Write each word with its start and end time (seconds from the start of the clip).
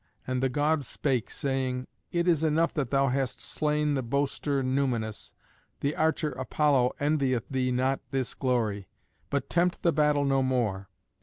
And 0.25 0.41
the 0.41 0.49
god 0.49 0.83
spake, 0.83 1.29
saying, 1.29 1.85
"It 2.11 2.27
is 2.27 2.43
enough 2.43 2.73
that 2.73 2.89
thou 2.89 3.09
hast 3.09 3.39
slain 3.39 3.93
the 3.93 4.01
boaster 4.01 4.63
Numanus. 4.63 5.35
The 5.81 5.95
archer 5.95 6.31
Apollo 6.31 6.93
envieth 6.99 7.47
thee 7.49 7.71
not 7.71 7.99
this 8.09 8.33
glory. 8.33 8.87
But 9.29 9.47
tempt 9.47 9.83
the 9.83 9.93
battle 9.93 10.25
no 10.25 10.41
more." 10.41 10.89